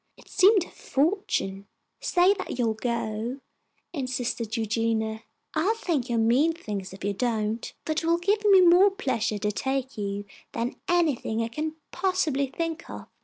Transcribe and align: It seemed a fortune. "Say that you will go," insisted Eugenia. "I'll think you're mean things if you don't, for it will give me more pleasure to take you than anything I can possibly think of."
It 0.17 0.27
seemed 0.27 0.63
a 0.63 0.69
fortune. 0.71 1.67
"Say 1.99 2.33
that 2.33 2.57
you 2.57 2.65
will 2.65 2.73
go," 2.73 3.37
insisted 3.93 4.57
Eugenia. 4.57 5.21
"I'll 5.53 5.75
think 5.75 6.09
you're 6.09 6.17
mean 6.17 6.53
things 6.53 6.91
if 6.91 7.03
you 7.03 7.13
don't, 7.13 7.71
for 7.85 7.91
it 7.91 8.03
will 8.03 8.17
give 8.17 8.43
me 8.43 8.61
more 8.61 8.89
pleasure 8.89 9.37
to 9.37 9.51
take 9.51 9.99
you 9.99 10.25
than 10.53 10.77
anything 10.87 11.43
I 11.43 11.49
can 11.49 11.75
possibly 11.91 12.47
think 12.47 12.89
of." 12.89 13.09